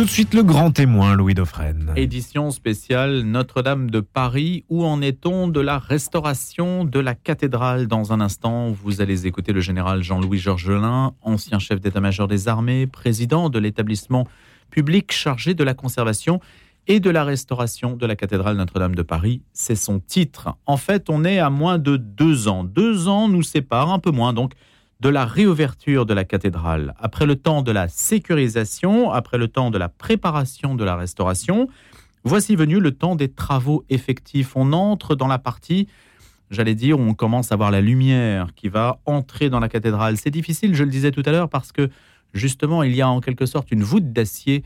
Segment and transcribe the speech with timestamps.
[0.00, 1.92] Tout de suite le grand témoin, Louis Dauphren.
[1.94, 4.64] Édition spéciale Notre-Dame de Paris.
[4.70, 7.86] Où en est-on de la restauration de la cathédrale?
[7.86, 12.86] Dans un instant, vous allez écouter le général Jean-Louis Georgelin, ancien chef d'état-major des armées,
[12.86, 14.26] président de l'établissement
[14.70, 16.40] public chargé de la conservation
[16.86, 19.42] et de la restauration de la cathédrale Notre-Dame de Paris.
[19.52, 20.56] C'est son titre.
[20.64, 22.64] En fait, on est à moins de deux ans.
[22.64, 24.54] Deux ans nous séparent, un peu moins donc,
[25.00, 29.70] de la réouverture de la cathédrale, après le temps de la sécurisation, après le temps
[29.70, 31.68] de la préparation de la restauration,
[32.22, 34.52] voici venu le temps des travaux effectifs.
[34.56, 35.88] On entre dans la partie,
[36.50, 40.18] j'allais dire, où on commence à voir la lumière qui va entrer dans la cathédrale.
[40.18, 41.88] C'est difficile, je le disais tout à l'heure, parce que
[42.34, 44.64] justement, il y a en quelque sorte une voûte d'acier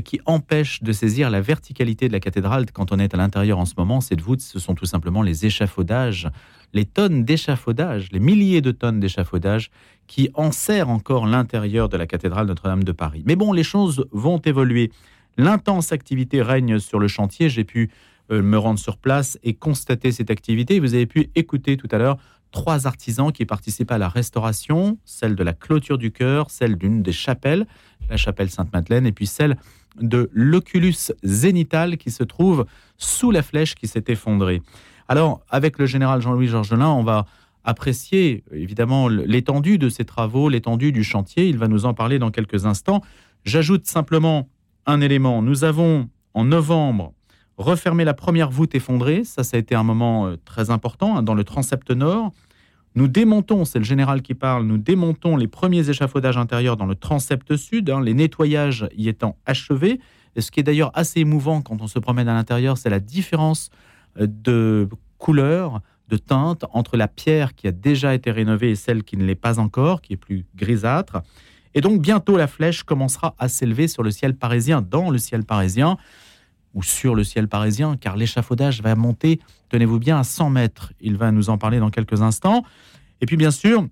[0.00, 3.66] qui empêche de saisir la verticalité de la cathédrale quand on est à l'intérieur en
[3.66, 4.00] ce moment.
[4.00, 6.30] Cette voûte, ce sont tout simplement les échafaudages,
[6.72, 9.70] les tonnes d'échafaudage, les milliers de tonnes d'échafaudage
[10.06, 13.22] qui enserrent encore l'intérieur de la cathédrale Notre-Dame de Paris.
[13.26, 14.90] Mais bon, les choses vont évoluer.
[15.36, 17.50] L'intense activité règne sur le chantier.
[17.50, 17.90] J'ai pu
[18.30, 20.80] euh, me rendre sur place et constater cette activité.
[20.80, 22.18] Vous avez pu écouter tout à l'heure
[22.52, 27.02] trois artisans qui participent à la restauration, celle de la clôture du chœur, celle d'une
[27.02, 27.66] des chapelles,
[28.08, 29.56] la chapelle Sainte-Madeleine, et puis celle
[30.00, 34.62] de l'oculus zénital qui se trouve sous la flèche qui s'est effondrée.
[35.08, 37.26] Alors, avec le général Jean-Louis Georgelin, on va
[37.64, 41.48] apprécier évidemment l'étendue de ces travaux, l'étendue du chantier.
[41.48, 43.02] Il va nous en parler dans quelques instants.
[43.44, 44.48] J'ajoute simplement
[44.86, 45.42] un élément.
[45.42, 47.12] Nous avons, en novembre,
[47.62, 49.24] refermé la première voûte effondrée.
[49.24, 52.32] Ça, ça a été un moment euh, très important hein, dans le transept nord.
[52.94, 56.94] Nous démontons, c'est le général qui parle, nous démontons les premiers échafaudages intérieurs dans le
[56.94, 59.98] transept sud, hein, les nettoyages y étant achevés.
[60.36, 63.00] Et ce qui est d'ailleurs assez émouvant quand on se promène à l'intérieur, c'est la
[63.00, 63.70] différence
[64.20, 69.02] euh, de couleur, de teinte entre la pierre qui a déjà été rénovée et celle
[69.02, 71.22] qui ne l'est pas encore, qui est plus grisâtre.
[71.74, 75.44] Et donc bientôt la flèche commencera à s'élever sur le ciel parisien, dans le ciel
[75.44, 75.96] parisien
[76.74, 80.92] ou sur le ciel parisien, car l'échafaudage va monter, tenez-vous bien, à 100 mètres.
[81.00, 82.64] Il va nous en parler dans quelques instants.
[83.20, 83.86] Et puis, bien sûr,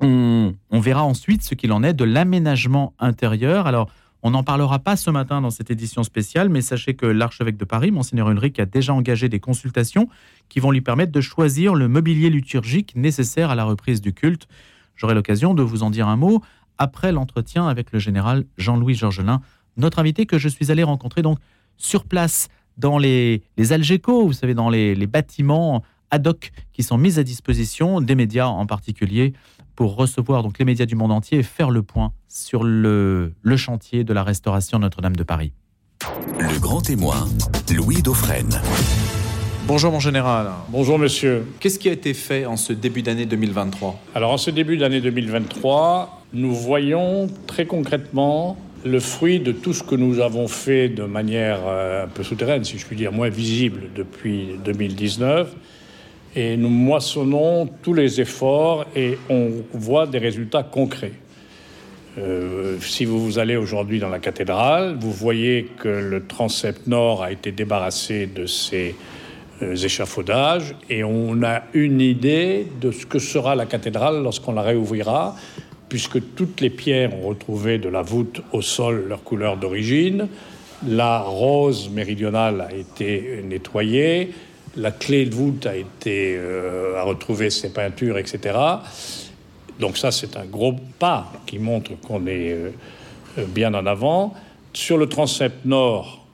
[0.00, 3.66] on, verra ensuite ce qu'il en est de l'aménagement intérieur.
[3.66, 3.90] Alors,
[4.22, 7.64] on n'en parlera pas ce matin dans cette édition spéciale, mais sachez que l'archevêque de
[7.64, 10.08] Paris, Monseigneur Ulrich, a déjà engagé des consultations
[10.48, 14.48] qui vont lui permettre de choisir le mobilier liturgique nécessaire à la reprise du culte.
[14.96, 16.42] J'aurai l'occasion de vous en dire un mot
[16.78, 19.40] après l'entretien avec le général Jean-Louis Georgelin,
[19.76, 21.38] notre invité que je suis allé rencontrer donc
[21.76, 26.98] sur place dans les, les Algeco, vous savez, dans les, bâtiments ad hoc qui sont
[26.98, 29.32] mis à disposition des médias en particulier
[29.74, 33.56] pour recevoir donc les médias du monde entier et faire le point sur le, le
[33.56, 35.52] chantier de la restauration Notre-Dame de Paris.
[36.38, 37.26] Le grand témoin,
[37.74, 38.60] Louis Dauphren.
[39.66, 40.50] Bonjour mon général.
[40.68, 41.46] Bonjour monsieur.
[41.60, 45.00] Qu'est-ce qui a été fait en ce début d'année 2023 Alors en ce début d'année
[45.00, 51.04] 2023, nous voyons très concrètement le fruit de tout ce que nous avons fait de
[51.04, 55.54] manière euh, un peu souterraine, si je puis dire, moins visible depuis 2019.
[56.34, 61.12] Et nous moissonnons tous les efforts et on voit des résultats concrets.
[62.18, 67.32] Euh, si vous allez aujourd'hui dans la cathédrale, vous voyez que le transept nord a
[67.32, 68.94] été débarrassé de ses
[69.62, 74.62] euh, échafaudages et on a une idée de ce que sera la cathédrale lorsqu'on la
[74.62, 75.36] réouvrira
[75.92, 80.26] puisque toutes les pierres ont retrouvé de la voûte au sol leur couleur d'origine.
[80.88, 84.32] La rose méridionale a été nettoyée,
[84.74, 88.58] la clé de voûte a été euh, a retrouvé ses peintures, etc.
[89.80, 92.70] Donc ça, c'est un gros pas qui montre qu'on est euh,
[93.48, 94.32] bien en avant.
[94.72, 96.24] Sur le transept nord,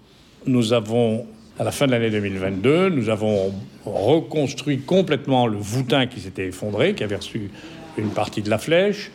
[0.46, 1.26] nous avons,
[1.58, 3.52] à la fin de l'année 2022, nous avons
[3.84, 7.50] reconstruit complètement le voûtin qui s'était effondré, qui avait reçu
[7.96, 9.10] une partie de la flèche.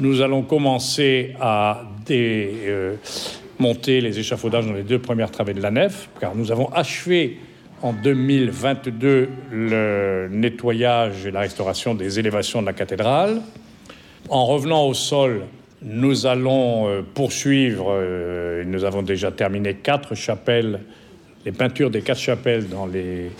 [0.00, 6.08] Nous allons commencer à démonter les échafaudages dans les deux premières travées de la nef,
[6.18, 7.36] car nous avons achevé
[7.82, 13.42] en 2022 le nettoyage et la restauration des élévations de la cathédrale.
[14.30, 15.42] En revenant au sol,
[15.82, 20.80] nous allons euh, poursuivre, euh, nous avons déjà terminé quatre chapelles,
[21.44, 23.30] les peintures des quatre chapelles dans les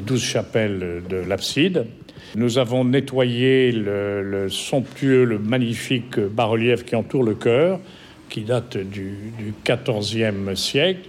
[0.00, 1.84] douze chapelles de l'abside.
[2.34, 7.80] Nous avons nettoyé le, somptueux, le magnifique bas-relief qui entoure le chœur,
[8.28, 9.32] qui date du,
[9.64, 11.08] 14e siècle.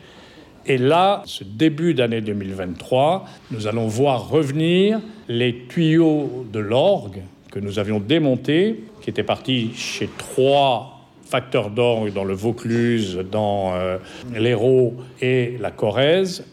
[0.66, 5.00] Et là, ce début d'année 2023, nous allons voir revenir
[5.30, 7.22] les tuyaux de l'orgue
[7.52, 13.74] que nous avions démontés, qui étaient partis chez trois facteurs d'orgue dans le Vaucluse, dans
[13.76, 13.98] euh,
[14.34, 16.46] l'Hérault et la Corrèze.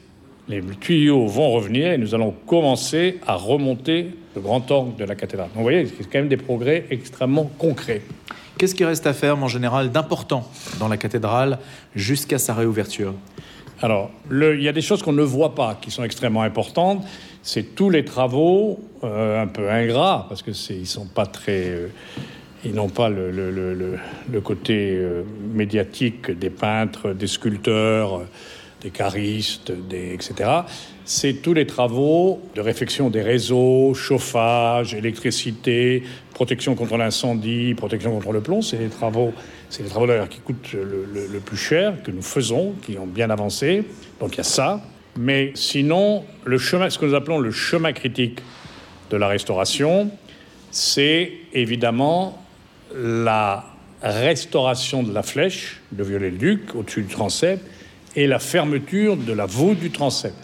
[0.48, 5.14] Les tuyaux vont revenir et nous allons commencer à remonter le grand orgue de la
[5.14, 5.48] cathédrale.
[5.48, 8.02] Donc, vous voyez, c'est quand même des progrès extrêmement concrets.
[8.58, 10.48] Qu'est-ce qui reste à faire en général d'important
[10.78, 11.58] dans la cathédrale
[11.94, 13.14] jusqu'à sa réouverture?
[13.82, 17.04] Alors, il y a des choses qu'on ne voit pas qui sont extrêmement importantes.
[17.42, 21.68] C'est tous les travaux euh, un peu ingrats, parce que ils sont pas très.
[21.68, 21.88] Euh,
[22.64, 25.22] ils n'ont pas le, le, côté euh,
[25.52, 28.22] médiatique des peintres, des sculpteurs,
[28.80, 30.50] des caristes, des, etc.
[31.06, 36.02] C'est tous les travaux de réfection des réseaux, chauffage, électricité,
[36.32, 38.62] protection contre l'incendie, protection contre le plomb.
[38.62, 39.34] C'est les travaux,
[39.68, 43.28] c'est les travaux d'ailleurs qui coûtent le, plus cher que nous faisons, qui ont bien
[43.28, 43.84] avancé.
[44.18, 44.80] Donc il y a ça.
[45.18, 48.40] Mais sinon, le chemin, ce que nous appelons le chemin critique
[49.10, 50.10] de la restauration,
[50.70, 52.42] c'est évidemment
[52.96, 53.66] la
[54.02, 57.62] restauration de la flèche de Viollet-le-Duc au-dessus du transept
[58.16, 60.34] et la fermeture de la voûte du transept.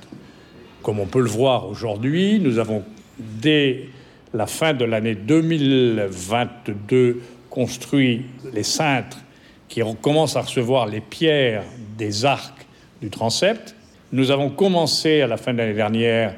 [0.82, 2.82] Comme on peut le voir aujourd'hui, nous avons
[3.19, 3.88] dès
[4.32, 8.23] la fin de l'année 2022 construit
[8.53, 9.19] les cintres
[9.69, 11.65] qui commencent à recevoir les pierres
[11.99, 12.67] des arcs
[13.03, 13.75] du transept.
[14.12, 16.35] Nous avons commencé à la fin de l'année dernière,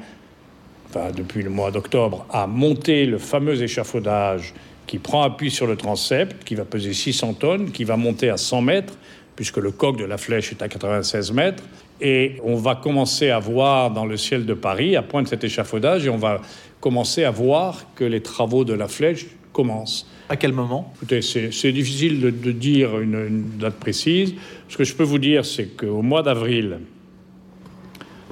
[0.89, 4.53] enfin depuis le mois d'octobre, à monter le fameux échafaudage
[4.87, 8.37] qui prend appui sur le transept, qui va peser 600 tonnes, qui va monter à
[8.37, 8.93] 100 mètres,
[9.35, 11.63] puisque le coq de la flèche est à 96 mètres.
[12.01, 16.05] Et on va commencer à voir dans le ciel de Paris, à pointe cet échafaudage,
[16.05, 16.41] et on va
[16.79, 20.07] commencer à voir que les travaux de la flèche commencent.
[20.29, 20.91] À quel moment?
[20.95, 24.33] Écoutez, c'est difficile de, dire une, date précise.
[24.67, 26.79] Ce que je peux vous dire, c'est qu'au mois d'avril,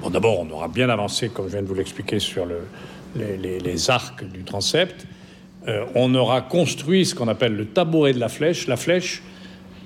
[0.00, 2.58] bon, d'abord, on aura bien avancé, comme je viens de vous l'expliquer, sur le,
[3.16, 5.06] les, arcs du transept.
[5.68, 8.66] Euh, on aura construit ce qu'on appelle le tabouret de la flèche.
[8.66, 9.22] La flèche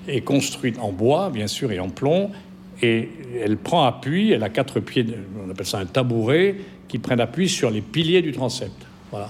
[0.08, 2.30] est construite en bois, bien sûr, et en plomb,
[2.82, 3.08] et
[3.42, 5.06] elle prend appui, elle a quatre pieds,
[5.44, 6.56] on appelle ça un tabouret,
[6.88, 8.74] qui prennent appui sur les piliers du transept.
[9.10, 9.28] Voilà.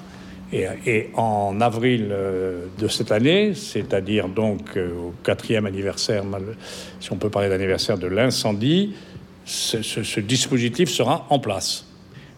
[0.52, 6.22] Et, en avril euh, de cette année, c'est-à-dire donc euh, au quatrième anniversaire,
[7.00, 8.94] si on peut parler d'anniversaire de l'incendie,
[9.44, 11.86] ce, dispositif sera en place.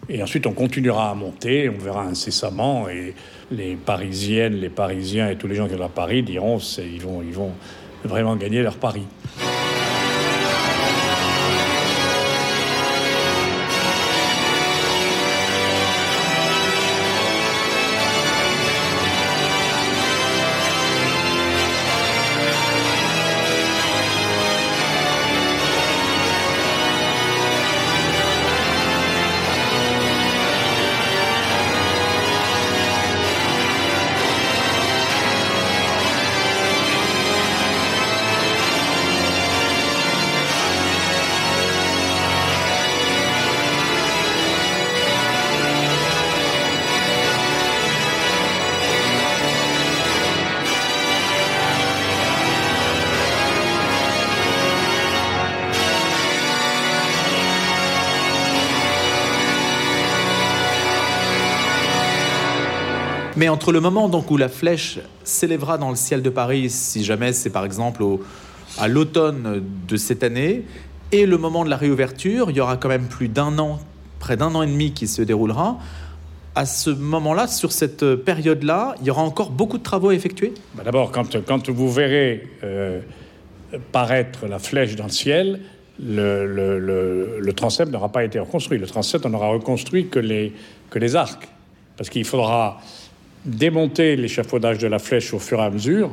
[0.09, 3.13] Et ensuite, on continuera à monter, on verra incessamment, et
[3.51, 7.33] les Parisiennes, les Parisiens et tous les gens qui sont à Paris diront, ils ils
[7.33, 7.51] vont
[8.03, 9.03] vraiment gagner leur pari.
[63.39, 67.05] Mais entre le moment donc où la flèche s'élèvera dans le ciel de Paris, si
[67.05, 68.03] jamais c'est par exemple
[68.77, 70.65] à l'automne de cette année,
[71.13, 73.79] et le moment de la réouverture, il y aura quand même plus d'un an,
[74.19, 75.79] près d'un an et demi qui se déroulera.
[76.53, 80.53] À ce moment-là, sur cette période-là, il y aura encore beaucoup de travaux à effectuer?
[80.75, 82.99] Bah, D'abord, quand, quand, vous verrez euh,
[83.93, 85.61] paraître la flèche dans le ciel,
[85.97, 86.45] le,
[87.39, 88.79] le, transept n'aura pas été reconstruit.
[88.79, 90.51] Le transept, on n'aura reconstruit que les,
[90.89, 91.47] que les arcs.
[91.95, 92.81] Parce qu'il faudra
[93.45, 96.11] démonter l'échafaudage de la flèche au fur et à mesure.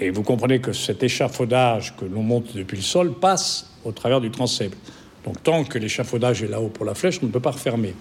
[0.00, 4.20] Et vous comprenez que cet échafaudage que l'on monte depuis le sol passe au travers
[4.20, 4.76] du transept.
[5.24, 7.94] Donc tant que l'échafaudage est là-haut pour la flèche, on ne peut pas refermer.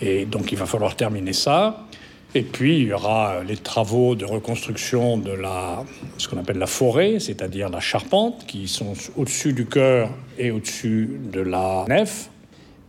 [0.00, 1.86] Et donc il va falloir terminer ça.
[2.34, 5.84] Et puis il y aura les travaux de reconstruction de la,
[6.16, 11.20] ce qu'on appelle la forêt, c'est-à-dire la charpente, qui sont au-dessus du chœur et au-dessus
[11.32, 12.30] de la nef.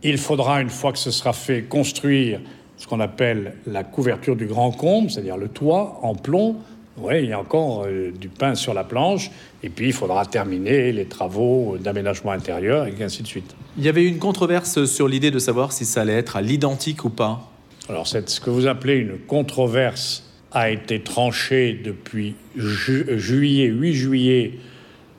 [0.04, 2.40] Il faudra, une fois que ce sera fait, construire
[2.82, 6.56] ce qu'on appelle la couverture du grand comble, c'est-à-dire le toit en plomb.
[6.96, 9.30] Oui, il y a encore euh, du pain sur la planche,
[9.62, 13.54] et puis il faudra terminer les travaux d'aménagement intérieur, et ainsi de suite.
[13.78, 17.04] Il y avait une controverse sur l'idée de savoir si ça allait être à l'identique
[17.04, 17.48] ou pas.
[17.88, 24.52] Alors, ce que vous appelez une controverse a été tranchée depuis juillet, 8 juillet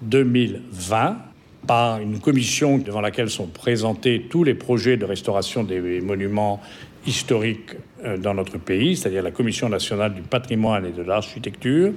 [0.01, 1.17] 2020
[1.65, 6.59] par une commission devant laquelle sont présentés tous les projets de restauration des monuments
[7.05, 7.71] historique
[8.03, 11.91] euh, dans notre pays, c'est-à-dire la Commission nationale du patrimoine et de l'architecture.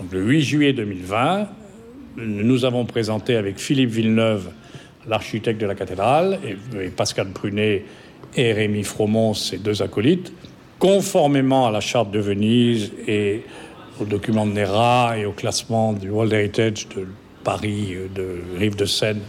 [0.00, 1.48] Donc, le 8 juillet 2020,
[2.16, 4.50] nous avons présenté avec Philippe Villeneuve,
[5.08, 6.38] l'architecte de la cathédrale,
[6.78, 7.84] et, Pascal Prunet
[8.36, 10.32] et Rémi Fromont, ses deux acolytes,
[10.78, 13.42] conformément à la charte de Venise et
[14.00, 17.06] au document de NERA et au classement du World Heritage de
[17.44, 19.20] Paris, euh, de Rive de Seine,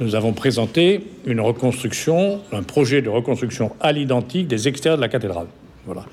[0.00, 5.08] nous avons présenté une reconstruction, un projet de reconstruction à l'identique des extérieurs de la
[5.08, 5.46] cathédrale.
[5.86, 6.04] Voilà.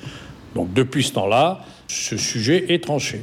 [0.56, 3.22] Donc depuis ce temps-là, ce sujet est tranché.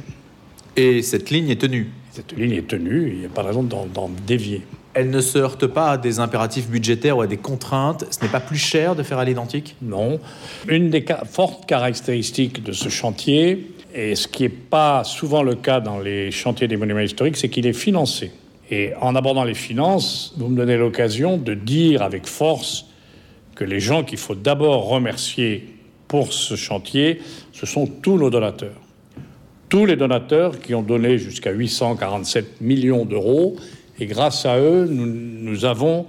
[0.75, 1.89] Et cette ligne est tenue?
[2.11, 4.61] Cette ligne est tenue, il n'y a pas de raison d'en dévier.
[4.93, 8.05] Elle ne se heurte pas à des impératifs budgétaires ou à des contraintes?
[8.11, 9.75] Ce n'est pas plus cher de faire à l'identique?
[9.81, 10.19] Non.
[10.69, 15.55] Une des ca- fortes caractéristiques de ce chantier, et ce qui n'est pas souvent le
[15.55, 18.31] cas dans les chantiers des monuments historiques, c'est qu'il est financé.
[18.71, 22.87] Et en abordant les finances, vous me donnez l'occasion de dire avec force
[23.55, 25.75] que les gens qu'il faut d'abord remercier
[26.07, 28.81] pour ce chantier, ce sont tous nos donateurs.
[29.69, 33.55] Tous les donateurs qui ont donné jusqu'à 847 millions d'euros,
[33.99, 36.05] et grâce à eux, nous, avons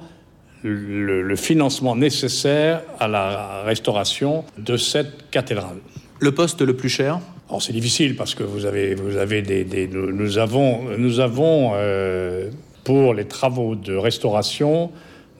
[0.62, 5.78] le financement nécessaire à la restauration de cette cathédrale.
[6.18, 7.20] Le poste le plus cher?
[7.48, 11.72] Alors c'est difficile parce que vous avez, vous avez des, des- nous, avons, nous avons
[11.74, 12.50] euh,
[12.84, 14.90] pour les travaux de restauration,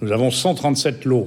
[0.00, 1.26] nous avons 137 lots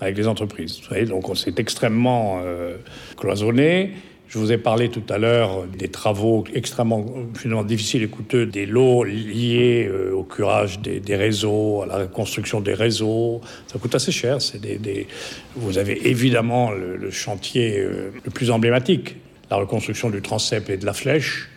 [0.00, 0.80] avec les entreprises.
[0.82, 2.76] Vous savez, donc on s'est extrêmement euh,
[3.18, 3.92] cloisonné.
[4.26, 7.04] Je vous ai parlé tout à l'heure des travaux extrêmement
[7.34, 12.06] finalement difficiles et coûteux, des lots liés euh, au curage des, des réseaux, à la
[12.06, 13.42] construction des réseaux.
[13.66, 14.40] Ça coûte assez cher.
[14.40, 15.06] C'est des, des-
[15.54, 19.16] Vous avez évidemment le, le chantier euh, le plus emblématique,
[19.54, 21.48] la reconstruction du transept et de la flèche.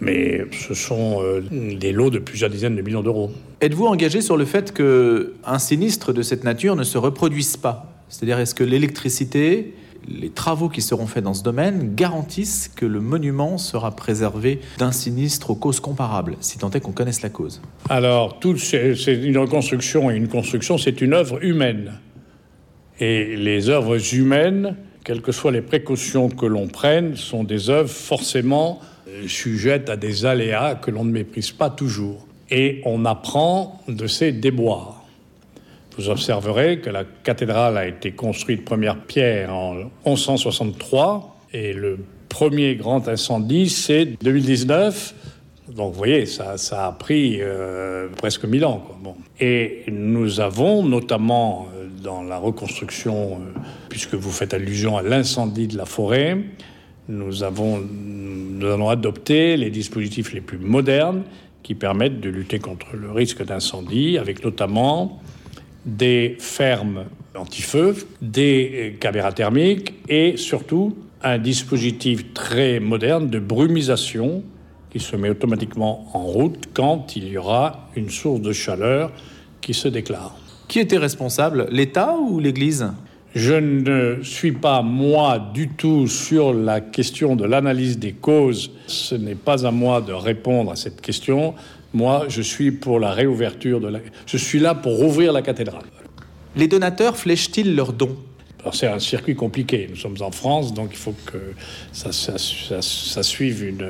[0.00, 3.30] Mais ce sont euh, des lots de plusieurs dizaines de millions d'euros.
[3.60, 7.90] Êtes-vous engagé sur le fait que un sinistre de cette nature ne se reproduise pas?
[8.08, 9.74] C'est-à-dire, est-ce que l'électricité,
[10.06, 14.92] les travaux qui seront faits dans ce domaine garantissent que le monument sera préservé d'un
[14.92, 17.62] sinistre aux causes comparables, si tant est qu'on connaisse la cause?
[17.88, 21.92] Alors, tout, c'est c'est une reconstruction et une construction, c'est une œuvre humaine.
[23.00, 27.90] Et les œuvres humaines, quelles que soient les précautions que l'on prenne, sont des œuvres
[27.90, 32.26] forcément euh, sujettes à des aléas que l'on ne méprise pas toujours.
[32.50, 35.04] Et on apprend de ces déboires.
[35.96, 39.74] Vous observerez que la cathédrale a été construite première pierre en
[40.06, 45.14] 1163 et le premier grand incendie, c'est 2019.
[45.68, 48.84] Donc vous voyez, ça, a pris euh, presque 1000 ans.
[49.02, 49.14] Bon.
[49.40, 55.66] Et nous avons notamment euh, dans la reconstruction, euh, puisque vous faites allusion à l'incendie
[55.66, 56.38] de la forêt,
[57.08, 61.24] nous, avons, nous allons adopter les dispositifs les plus modernes
[61.62, 65.20] qui permettent de lutter contre le risque d'incendie, avec notamment
[65.84, 74.44] des fermes anti-feu, des euh, caméras thermiques et surtout un dispositif très moderne de brumisation
[74.94, 79.10] qui se met automatiquement en route quand il y aura une source de chaleur
[79.60, 80.36] qui se déclare.
[80.68, 82.86] Qui était responsable L'État ou l'Église?
[83.34, 88.70] Je ne suis pas, moi, du tout sur la question de l'analyse des causes.
[88.86, 91.54] Ce n'est pas à moi de répondre à cette question.
[91.92, 93.98] Moi, je suis pour la réouverture de la...
[94.26, 95.82] Je suis là pour rouvrir la cathédrale.
[96.54, 98.16] Les donateurs flèchent-ils leurs dons?
[98.72, 99.88] C'est un circuit compliqué.
[99.90, 101.38] Nous sommes en France, donc il faut que
[101.92, 103.88] ça, ça- ça- ça suive une,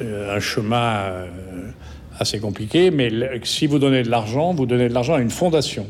[0.00, 1.26] un chemin euh,
[2.18, 2.90] assez compliqué.
[2.90, 3.10] Mais
[3.44, 5.86] si vous donnez de l'argent, vous donnez de l'argent à une fondation.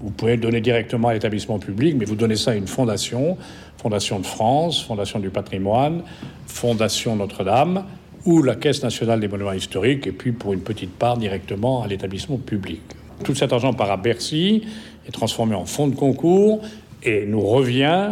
[0.00, 3.38] Vous pouvez le donner directement à l'établissement public, mais vous donnez ça à une fondation,
[3.78, 6.02] Fondation de France, Fondation du patrimoine,
[6.46, 7.84] Fondation Notre-Dame,
[8.26, 11.86] ou la Caisse nationale des monuments historiques, et puis pour une petite part directement à
[11.86, 12.82] l'établissement public.
[13.24, 14.64] Tout cet argent part à Bercy,
[15.08, 16.60] est transformé en fonds de concours,
[17.02, 18.10] et nous revient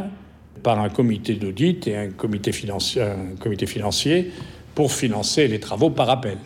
[0.62, 4.30] par un comité d'audit et un comité, financier, un comité financier
[4.74, 6.38] pour financer les travaux par appel.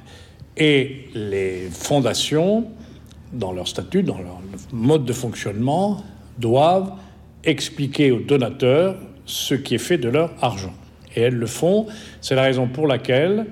[0.57, 2.67] Et les fondations,
[3.33, 4.41] dans leur statut, dans leur
[4.73, 6.03] mode de fonctionnement,
[6.39, 6.93] doivent
[7.45, 10.75] expliquer aux donateurs ce qui est fait de leur argent.
[11.15, 11.87] Et elles le font.
[12.21, 13.47] C'est la raison pour laquelle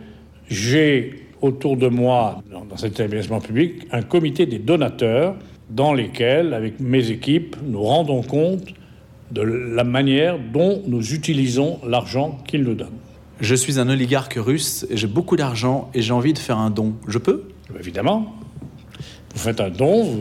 [0.49, 5.37] j'ai autour de moi, dans cet établissement public, un comité des donateurs
[5.71, 8.69] dans lesquels, avec mes équipes, nous rendons compte
[9.31, 12.99] de la manière dont nous utilisons l'argent qu'ils nous donnent.
[13.41, 16.71] Je suis un oligarque russe, et j'ai beaucoup d'argent et j'ai envie de faire un
[16.71, 16.95] don.
[17.07, 17.45] Je peux?
[17.79, 18.35] Évidemment.
[19.35, 20.21] Vous faites un don, vous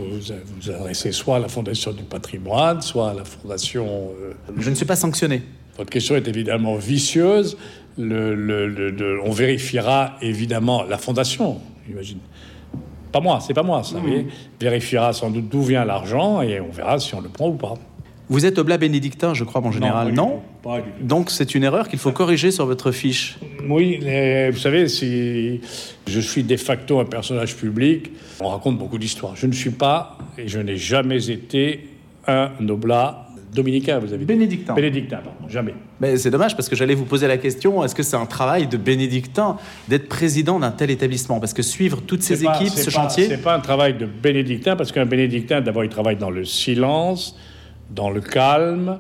[0.60, 4.12] vous adressez soit à la Fondation du patrimoine, soit à la Fondation.
[4.22, 5.44] euh, Je ne suis pas sanctionné.
[5.78, 7.58] Votre question est évidemment vicieuse.
[7.98, 12.18] Le- le- le- le- on vérifiera évidemment la Fondation, j'imagine.
[13.14, 13.96] Pas moi, c'est pas moi, ça.
[13.96, 14.28] vous voyez.
[14.60, 17.76] Vérifiera sans doute d'où vient l'argent et on verra si on le prend ou pas.
[18.30, 21.06] Vous êtes oblat bénédictin, je crois, mon général, pas du non, tout, pas du tout.
[21.06, 23.38] Donc c'est une erreur qu'il faut corriger sur votre fiche.
[23.70, 25.62] Oui, mais vous savez, si
[26.08, 29.36] je suis de facto un personnage public, on raconte beaucoup d'histoires.
[29.36, 31.88] Je ne suis pas et je n'ai jamais été
[32.28, 33.22] un oblat
[33.54, 34.26] Dominicain, vous avez dit.
[34.26, 34.74] Bénédictin.
[34.74, 35.74] Bénédictin, pardon, jamais.
[36.02, 38.68] Mais c'est dommage parce que j'allais vous poser la question est-ce que c'est un travail
[38.68, 39.56] de bénédictin
[39.88, 41.40] d'être président d'un tel établissement?
[41.40, 43.28] Parce que suivre toutes ces pas- équipes, ce pas- chantier.
[43.30, 47.38] C'est pas un travail de bénédictin, parce qu'un bénédictin, d'abord, il travaille dans le silence,
[47.90, 49.00] dans le calme,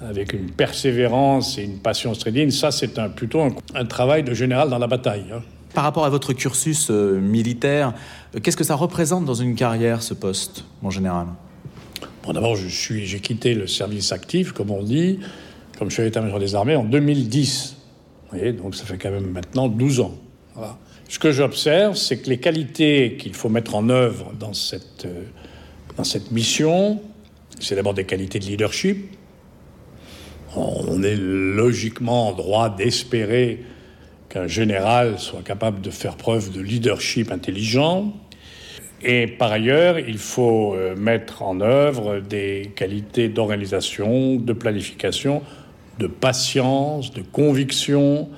[0.00, 2.50] avec une persévérance et une passion stridine.
[2.50, 5.26] Ça, c'est un, plutôt un, un travail de général dans la bataille.
[5.32, 5.42] hein.
[5.74, 7.92] Par rapport à votre cursus euh, militaire,
[8.34, 11.26] euh, qu'est-ce que ça représente dans une carrière, ce poste, en général?
[12.24, 15.20] Bon, d'abord, j'ai quitté le service actif, comme on dit,
[15.78, 17.76] comme chef d'état-major des armées, en 2010.
[18.32, 20.14] Vous voyez, donc ça fait quand même maintenant 12 ans.
[20.54, 20.76] Voilà.
[21.08, 25.22] Ce que j'observe, c'est que les qualités qu'il faut mettre en œuvre dans cette, euh,
[25.96, 27.00] dans cette mission,
[27.60, 29.16] c'est d'abord des qualités de leadership.
[30.56, 33.62] On est logiquement en droit d'espérer
[34.28, 38.12] qu'un général soit capable de faire preuve de leadership intelligent.
[39.02, 45.42] Et par ailleurs, il faut euh, mettre en œuvre des qualités d'organisation, de planification,
[45.98, 48.28] de patience, de conviction,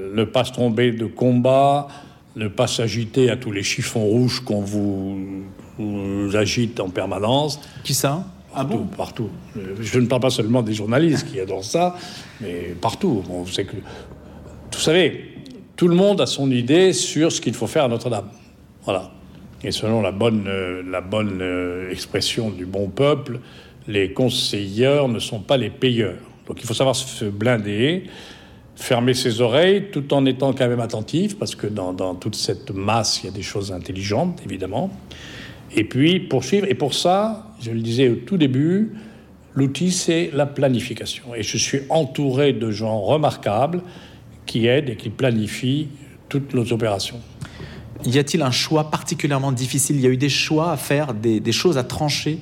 [0.00, 1.88] euh, ne pas se tromper de combat,
[2.36, 5.44] ne pas s'agiter à tous les chiffons rouges qu'on vous,
[5.78, 7.60] vous agite en permanence.
[7.84, 8.24] Qui ça?
[8.52, 9.28] Partout, partout.
[9.80, 11.96] Je ne parle pas seulement des journalistes qui adorent ça,
[12.40, 13.22] mais partout.
[13.28, 15.34] Bon, vous, savez que, vous savez,
[15.76, 18.30] tout le monde a son idée sur ce qu'il faut faire à Notre-Dame.
[18.84, 19.10] Voilà.
[19.62, 23.40] Et selon la bonne, euh, la bonne euh, expression du bon peuple,
[23.86, 26.18] les conseilleurs ne sont pas les payeurs.
[26.46, 28.04] Donc il faut savoir se blinder,
[28.76, 32.70] fermer ses oreilles, tout en étant quand même attentif, parce que dans, dans toute cette
[32.70, 34.90] masse, il y a des choses intelligentes, évidemment.
[35.76, 36.66] Et puis poursuivre.
[36.68, 38.92] Et pour ça, je le disais au tout début,
[39.54, 41.34] l'outil, c'est la planification.
[41.34, 43.82] Et je suis entouré de gens remarquables
[44.46, 45.88] qui aident et qui planifient
[46.28, 47.20] toutes nos opérations.
[48.04, 49.96] Y a-t-il un choix particulièrement difficile?
[49.96, 52.38] Il y a eu des choix à faire, des, des choses à trancher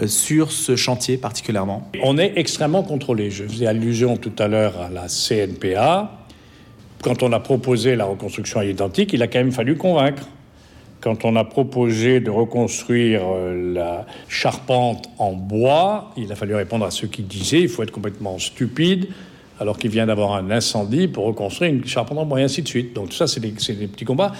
[0.00, 1.90] euh, sur ce chantier particulièrement?
[2.02, 3.30] On est extrêmement contrôlé.
[3.30, 6.12] Je faisais allusion tout à l'heure à la CNPA.
[7.02, 10.28] Quand on a proposé la reconstruction à l'identique, il a quand même fallu convaincre.
[11.00, 16.84] Quand on a proposé de reconstruire euh, la charpente en bois, il a fallu répondre
[16.84, 19.08] à ceux qui disaient il faut être complètement stupide
[19.58, 22.68] alors qu'il vient d'avoir un incendie pour reconstruire une charpente en bois et ainsi de
[22.68, 22.94] suite.
[22.94, 24.32] Donc tout ça, c'est des, petits combats.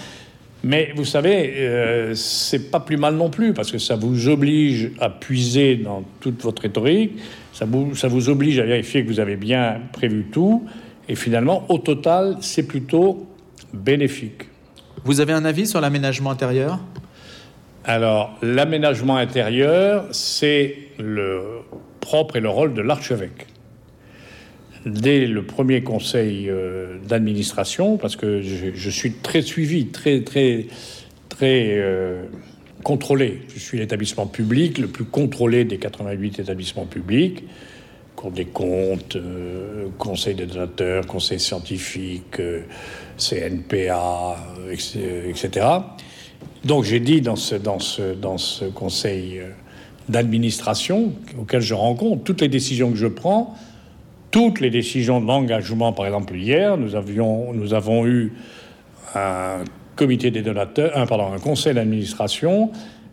[0.63, 4.91] Mais vous savez, euh, c'est pas plus mal non plus, parce que ça vous oblige
[4.99, 7.13] à puiser dans toute votre rhétorique,
[7.53, 10.65] ça vous oblige à vérifier que vous avez bien prévu tout,
[11.09, 13.27] et finalement, au total, c'est plutôt
[13.73, 14.43] bénéfique.
[15.03, 16.79] Vous avez un avis sur l'aménagement intérieur?
[17.85, 21.41] Alors, l'aménagement intérieur, c'est le
[22.01, 23.47] propre et le rôle de l'archevêque.
[24.85, 30.67] Dès le premier conseil euh, d'administration, parce que je, suis très suivi, très, très,
[31.29, 32.23] très euh,
[32.83, 33.41] contrôlé.
[33.53, 37.43] Je suis l'établissement public le plus contrôlé des 88 établissements publics.
[38.17, 42.63] Cour des comptes, euh, conseil des donateurs, conseil scientifique, euh,
[43.15, 44.35] CNPA,
[44.71, 44.99] etc.
[45.29, 45.67] etc.
[46.65, 49.49] Donc j'ai dit dans ce, dans ce, dans ce conseil euh,
[50.09, 53.53] d'administration auquel je rencontre toutes les décisions que je prends,
[54.31, 58.33] toutes les décisions d'engagement, par exemple hier, nous, avions, nous avons eu
[59.13, 59.59] un
[59.95, 62.71] comité des donateurs, un, pardon, un conseil d'administration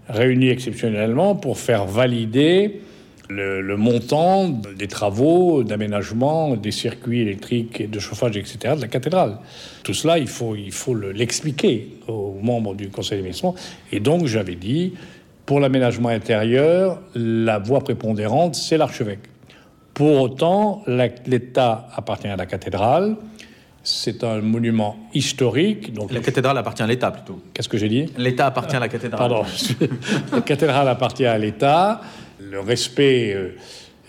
[0.09, 2.81] réuni exceptionnellement pour faire valider
[3.31, 8.89] le, le montant des travaux d'aménagement des circuits électriques et de chauffage, etc., de la
[8.89, 9.39] cathédrale.
[9.83, 13.55] Tout cela, il faut, il faut le- l'expliquer aux membres du conseil d'administration.
[13.93, 14.93] Et donc, j'avais dit,
[15.47, 19.21] pour l'aménagement intérieur, la voie prépondérante, c'est l'archevêque.
[19.95, 23.17] Pour autant, l'État appartient à la cathédrale.
[23.87, 25.93] C'est un monument historique.
[25.93, 27.41] Donc, La cathédrale appartient à l'État plutôt.
[27.53, 28.07] qu'est-ce que j'ai dit?
[28.17, 29.19] L'État appartient à la cathédrale.
[29.29, 29.45] Pardon.
[30.33, 32.01] la cathédrale appartient à l'État.
[32.51, 33.51] Le respect, euh,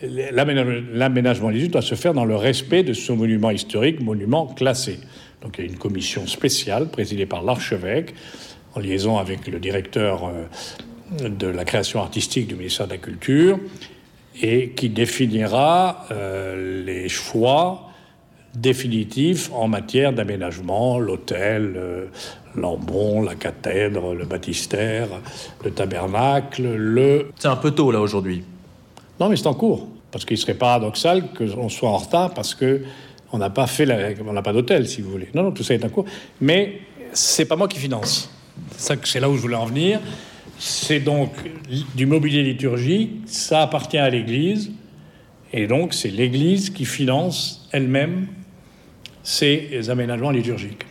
[0.04, 5.00] l'aménagement des doit se faire dans le respect de ce monument historique, monument classé.
[5.42, 8.14] Donc il y a une commission spéciale présidée par l'archevêque,
[8.74, 13.60] en liaison avec le directeur euh, de la création artistique du ministère de la Culture,
[14.42, 17.90] et qui définira euh, les choix
[18.54, 22.10] définitifs en matière d'aménagement, l'hôtel,
[22.58, 25.08] l'ambon, la cathèdre, le baptistère,
[25.64, 27.32] le tabernacle, le...
[27.38, 28.44] C'est un peu tôt là aujourd'hui.
[29.20, 29.88] Non, mais c'est en cours.
[30.12, 32.82] Parce qu'il serait paradoxal qu'on soit en retard parce que
[33.32, 34.10] on n'a pas fait la...
[34.26, 35.30] on n'a pas d'hôtel, si vous voulez.
[35.34, 36.06] Non, non, tout ça est en cours.
[36.40, 36.80] Mais
[37.12, 38.30] c'est pas moi qui finance.
[38.78, 40.00] C'est là où je voulais en venir.
[40.58, 41.32] C'est donc
[41.96, 44.72] du mobilier liturgique, ça appartient à l'Église,
[45.52, 48.28] et donc c'est l'Église qui finance elle-même
[49.22, 50.86] ces aménagements liturgiques.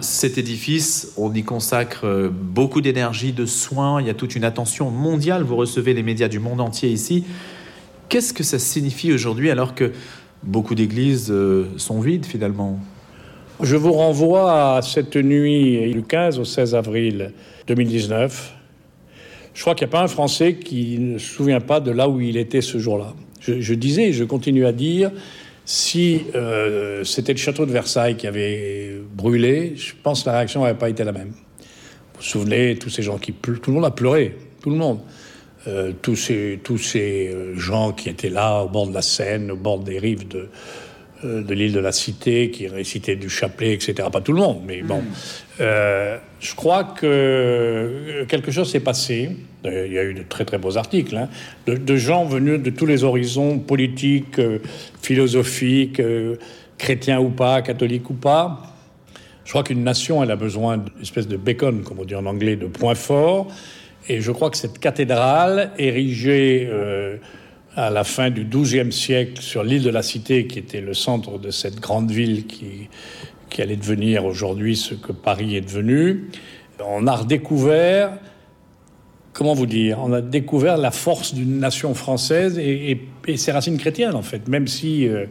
[0.00, 4.44] Cet édifice, on y consacre euh, beaucoup d'énergie, de soins, il y a toute une
[4.44, 7.24] attention mondiale, vous recevez les médias du monde entier ici.
[8.08, 9.92] Qu'est-ce que ça signifie aujourd'hui alors que
[10.42, 12.78] beaucoup d'églises euh, sont vides finalement?
[13.62, 17.32] Je vous renvoie à cette nuit du 15 au 16 avril
[17.66, 18.54] 2019.
[19.52, 22.08] Je crois qu'il n'y a pas un Français qui ne se souvient pas de là
[22.08, 23.14] où il était ce jour-là.
[23.40, 25.10] Je, je disais, je continue à dire,
[25.70, 30.58] si euh, c'était le château de Versailles qui avait brûlé, je pense que la réaction
[30.58, 31.28] n'aurait pas été la même.
[31.28, 34.76] Vous vous souvenez, tous ces gens qui pleurent, tout le monde a pleuré, tout le
[34.76, 34.98] monde.
[35.68, 39.52] Euh, tous ces, tous ces euh, gens qui étaient là au bord de la Seine,
[39.52, 40.48] au bord des rives de,
[41.24, 44.08] de l'île de la Cité, qui récitaient du chapelet, etc.
[44.12, 45.02] Pas tout le monde, mais bon.
[45.60, 49.30] Euh, je crois que quelque chose s'est passé.
[49.66, 51.28] Euh, Il y a eu de très très beaux articles hein,
[51.66, 54.58] de, de gens venus de tous les horizons politiques, euh,
[55.02, 56.36] philosophiques, euh,
[56.78, 58.62] chrétiens ou pas, catholiques ou pas.
[59.44, 62.24] Je crois qu'une nation, elle a besoin d'une espèce de bacon, comme on dit en
[62.24, 63.48] anglais, de points forts.
[64.08, 67.16] Et je crois que cette cathédrale, érigée euh,
[67.80, 71.38] à la fin du XIIe siècle sur l'île de la Cité, qui était le centre
[71.38, 72.88] de cette grande ville qui,
[73.58, 76.28] allait devenir aujourd'hui ce que Paris est devenu,
[76.82, 78.12] on a redécouvert,
[79.32, 83.00] comment vous dire, on a découvert la force d'une nation française et,
[83.36, 85.26] ses racines chrétiennes, en fait, même si euh,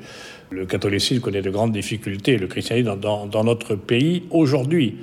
[0.51, 4.97] le catholicisme connaît de grandes difficultés, le christianisme dans notre pays aujourd'hui.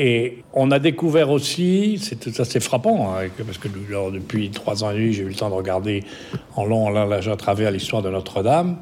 [0.00, 4.94] Et on a découvert aussi, c'est assez frappant, hein, parce que depuis trois ans et
[4.94, 6.04] demi, j'ai eu le temps de regarder
[6.54, 8.78] en long, en large, à travers l'histoire de Notre-Dame,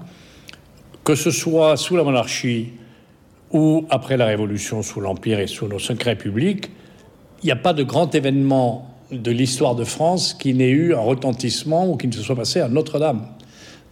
[1.05, 2.73] que ce soit sous la monarchie
[3.51, 6.71] ou après la Révolution, sous l'Empire et sous nos cinq républiques,
[7.43, 11.01] il n'y a pas de grand événement de l'histoire de France qui n'ait eu un
[11.01, 13.27] retentissement ou qui ne se soit passé à Notre-Dame.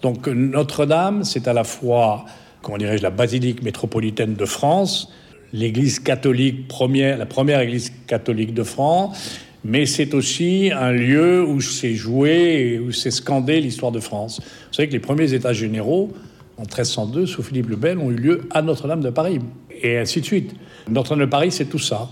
[0.03, 2.27] Donc Notre-Dame, c'est à la fois,
[2.61, 5.11] comment dirais-je, la basilique métropolitaine de France,
[5.55, 11.61] l'église catholique première, la première église catholique de France, mais c'est aussi un lieu où
[11.61, 14.41] s'est joué et où s'est scandé l'histoire de France.
[14.43, 16.13] Vous savez que les premiers états généraux,
[16.59, 19.39] en 1302, sous Philippe le Bel, ont eu lieu à Notre-Dame de Paris,
[19.81, 20.55] et ainsi de suite.
[20.91, 22.11] Notre-Dame de Paris, c'est tout ça.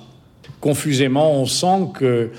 [0.60, 2.30] Confusément, on sent que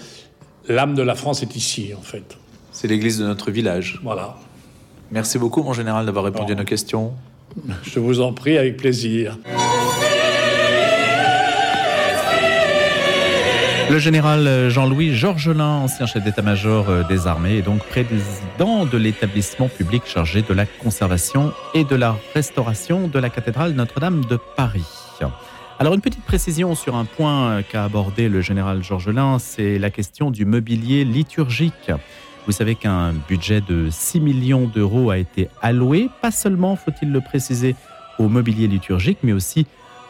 [0.69, 2.37] l'âme de la France est ici, en fait.
[2.71, 3.99] C'est l'église de notre village.
[4.03, 4.37] Voilà.
[5.11, 6.59] Merci beaucoup, mon général, d'avoir répondu Bon.
[6.59, 7.11] à nos questions.
[7.83, 9.37] Je vous en prie avec plaisir.
[13.89, 19.67] Le général Jean-Louis Georgelin, ancien chef d'état-major euh, des armées, et donc président de l'établissement
[19.67, 24.85] public chargé de la conservation et de la restauration de la cathédrale Notre-Dame de Paris.
[25.79, 30.31] Alors une petite précision sur un point qu'a abordé le général Georgelin, c'est la question
[30.31, 31.91] du mobilier liturgique.
[32.45, 37.21] Vous savez qu'un budget de 6 millions d'euros a été alloué, pas seulement, faut-il le
[37.21, 37.75] préciser,
[38.19, 39.65] au mobilier liturgique, mais aussi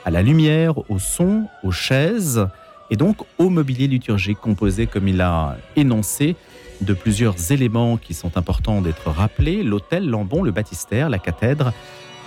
[0.05, 2.47] à la lumière, au son, aux chaises
[2.93, 6.35] et donc au mobilier liturgique composé, comme il a énoncé,
[6.79, 11.73] de plusieurs éléments qui sont importants d'être rappelés, l'autel, l'ambon, le baptistère, la cathèdre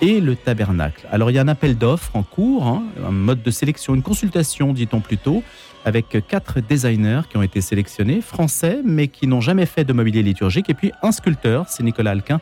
[0.02, 1.06] et le tabernacle.
[1.12, 4.02] Alors il y a un appel d'offres en cours, hein, un mode de sélection, une
[4.02, 5.44] consultation, dit-on plutôt,
[5.84, 10.24] avec quatre designers qui ont été sélectionnés, français, mais qui n'ont jamais fait de mobilier
[10.24, 12.40] liturgique, et puis un sculpteur, c'est Nicolas Alquin,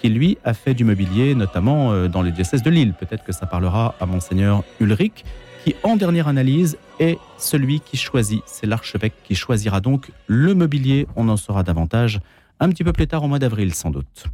[0.00, 2.94] qui lui a fait du mobilier, notamment euh, dans le diocèse de Lille.
[2.98, 5.24] Peut-être que ça parlera à monseigneur Ulrich,
[5.66, 8.40] qui en dernière analyse est celui qui choisit.
[8.46, 11.08] C'est l'archevêque qui choisira donc le mobilier.
[11.16, 12.20] On en saura davantage
[12.60, 14.26] un petit peu plus tard au mois d'avril sans doute.